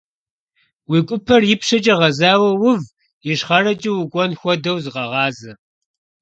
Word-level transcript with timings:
Уи 0.89 0.99
гупэр 1.07 1.41
ипщэкӀэ 1.53 1.93
гъэзауэ 1.99 2.49
ув, 2.71 2.81
ищхъэрэкӀэ 3.31 3.91
укӀуэн 3.93 4.31
хуэдэу 4.39 4.77
зыкъэгъазэ. 4.83 5.51